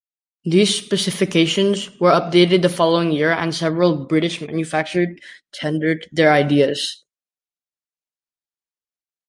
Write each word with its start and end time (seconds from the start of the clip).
These 0.45 0.73
specifications 0.83 1.99
were 1.99 2.09
updated 2.09 2.63
the 2.63 2.69
following 2.69 3.11
year 3.11 3.31
and 3.33 3.53
several 3.53 4.05
British 4.07 4.41
manufacturers 4.41 5.19
tendered 5.53 6.09
their 6.11 6.33
ideas. 6.33 7.03